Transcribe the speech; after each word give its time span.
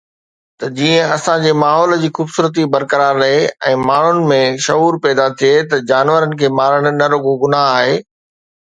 ته 0.59 0.65
جيئن 0.77 1.09
اسان 1.17 1.43
جي 1.43 1.51
ماحول 1.63 1.93
جي 2.05 2.09
خوبصورتي 2.19 2.65
برقرار 2.77 3.21
رهي 3.23 3.37
۽ 3.73 3.75
ماڻهن 3.91 4.25
۾ 4.33 4.41
شعور 4.67 5.01
پيدا 5.07 5.31
ٿئي 5.43 5.55
ته 5.69 5.83
جانورن 5.93 6.37
کي 6.43 6.55
مارڻ 6.63 6.93
نه 6.99 7.13
رڳو 7.17 7.39
گناهه 7.43 7.73
آهي. 7.81 7.99